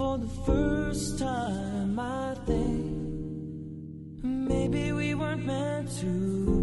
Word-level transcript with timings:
for 0.00 0.16
the 0.16 0.34
first 0.48 1.18
time, 1.18 1.98
I 1.98 2.34
think 2.46 2.86
maybe 4.22 4.92
we 4.92 5.14
weren't 5.14 5.44
meant 5.44 5.90
to 6.00 6.12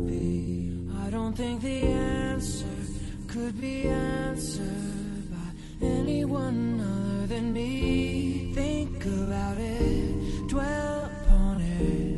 be. 0.10 0.90
I 1.04 1.12
don't 1.12 1.36
think 1.38 1.62
the 1.62 1.84
answer 1.84 2.76
could 3.28 3.62
be 3.62 3.84
answered 3.84 5.30
by 5.30 5.50
anyone 5.86 6.82
other 6.82 7.28
than 7.28 7.54
me. 7.54 8.54
Think 8.56 9.06
about 9.06 9.60
it, 9.60 10.48
dwell 10.48 11.06
upon 11.06 11.62
it, 11.62 12.18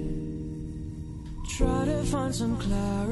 try 1.58 1.84
to 1.84 2.02
find 2.06 2.34
some 2.34 2.56
clarity. 2.58 3.09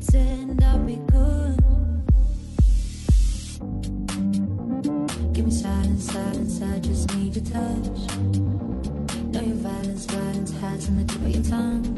pretend 0.00 0.64
I'll 0.64 0.78
be 0.78 0.96
good. 0.96 1.56
Give 5.32 5.46
me 5.46 5.52
silence, 5.52 6.12
silence, 6.12 6.62
I 6.62 6.78
just 6.78 7.14
need 7.14 7.36
your 7.36 7.44
touch. 7.44 8.16
Know 9.32 9.42
your 9.42 9.56
violence, 9.56 10.06
violence 10.06 10.52
hides 10.58 10.88
in 10.88 10.96
the 10.96 11.04
tip 11.04 11.22
of 11.22 11.28
your 11.28 11.44
tongue. 11.44 11.89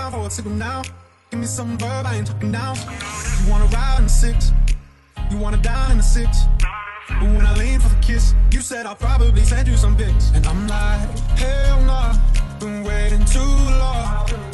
down 0.00 0.12
for 0.12 0.26
a 0.26 0.30
signal 0.30 0.54
now. 0.54 0.82
Give 1.30 1.40
me 1.40 1.46
some 1.46 1.78
verb, 1.78 2.06
I 2.06 2.16
ain't 2.16 2.26
talking 2.26 2.52
down. 2.52 2.76
You 3.38 3.50
wanna 3.50 3.66
ride 3.66 3.98
in 3.98 4.04
the 4.04 4.16
six, 4.24 4.52
you 5.30 5.36
wanna 5.38 5.58
dine 5.58 5.90
in 5.92 5.98
the 5.98 6.02
six. 6.02 6.30
But 7.08 7.28
when 7.36 7.44
I 7.44 7.54
lean 7.56 7.80
for 7.80 7.88
the 7.94 8.00
kiss, 8.00 8.34
you 8.50 8.60
said 8.60 8.86
I'll 8.86 9.02
probably 9.08 9.44
send 9.44 9.68
you 9.68 9.76
some 9.76 9.96
pics. 9.96 10.30
And 10.34 10.46
I'm 10.46 10.66
like, 10.66 11.08
hell 11.42 11.80
nah, 11.90 12.16
been 12.60 12.84
waiting 12.84 13.24
too 13.24 13.54
long. 13.82 14.49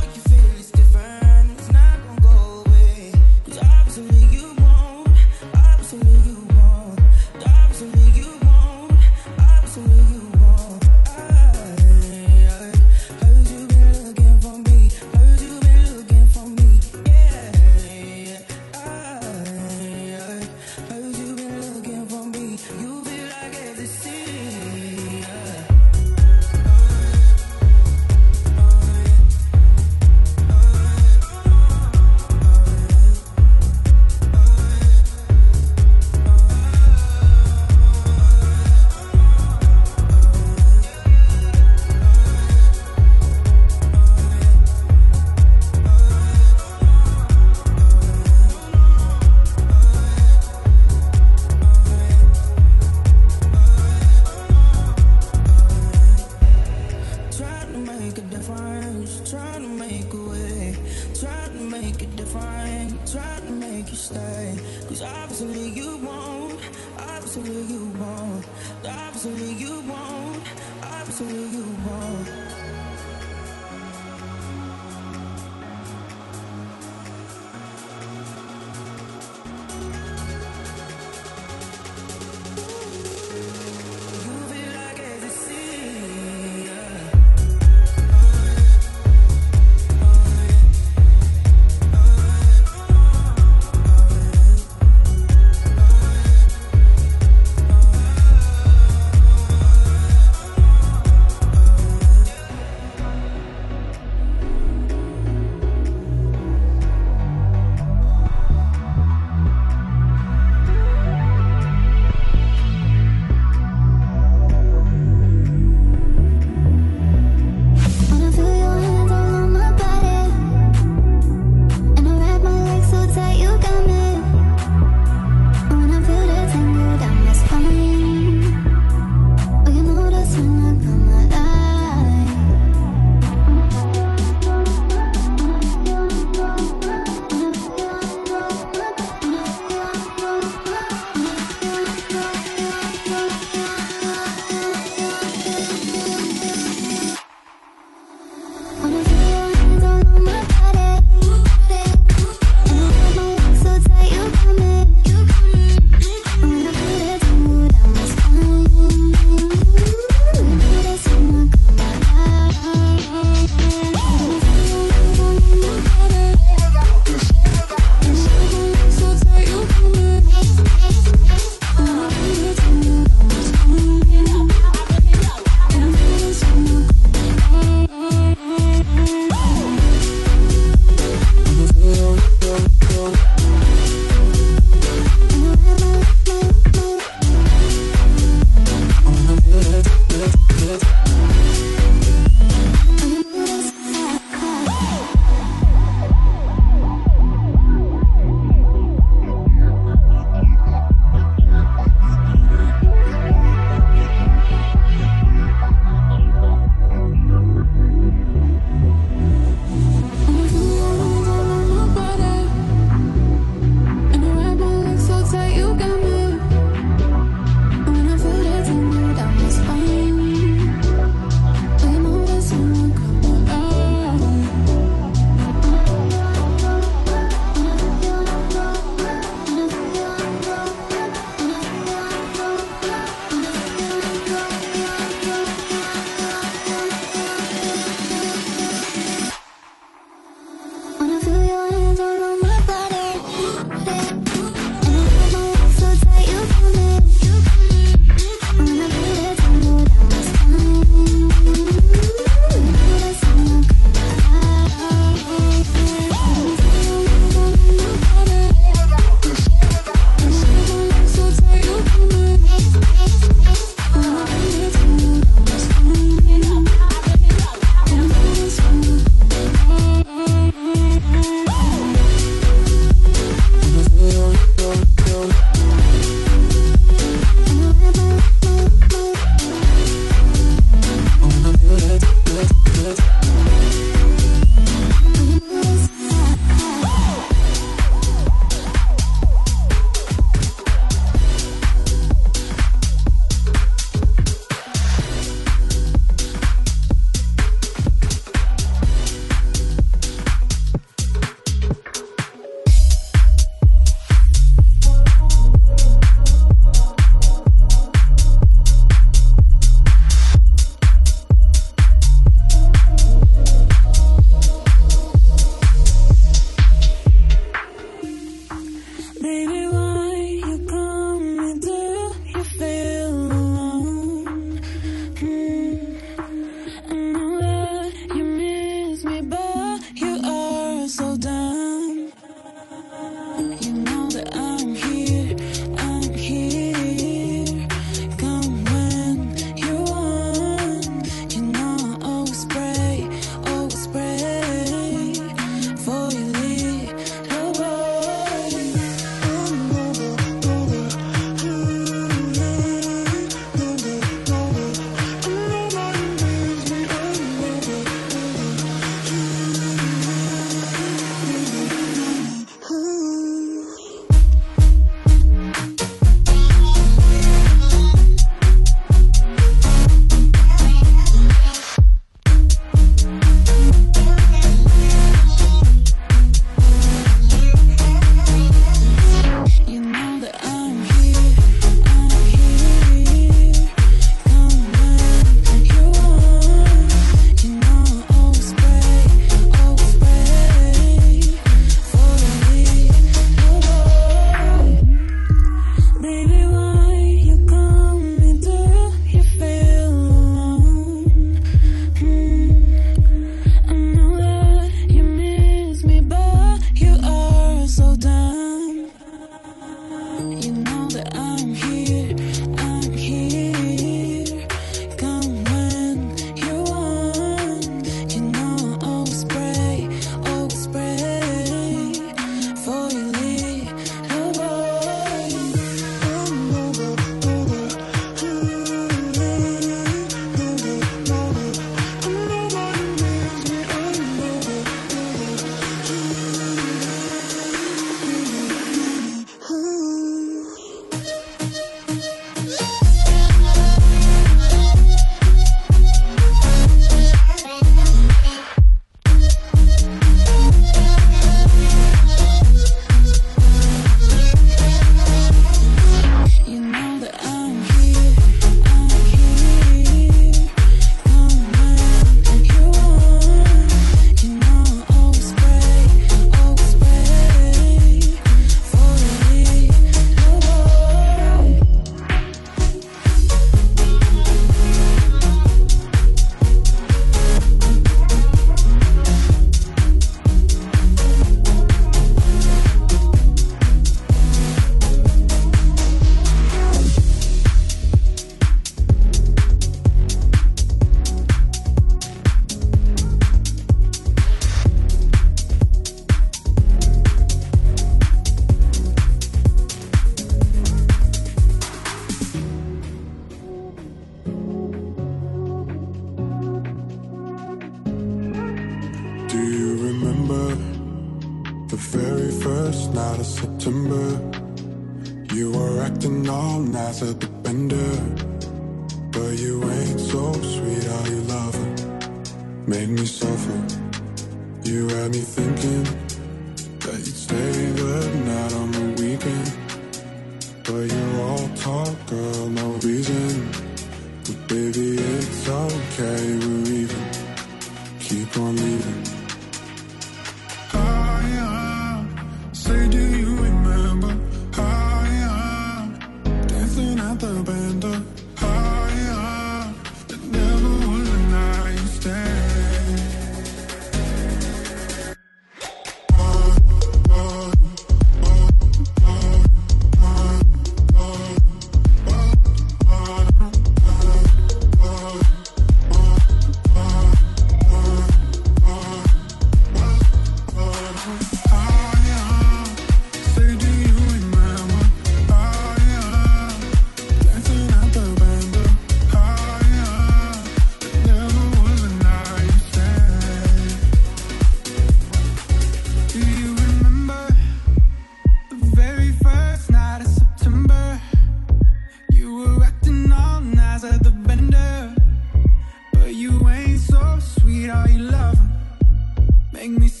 make 599.71 599.79
me 599.79 600.00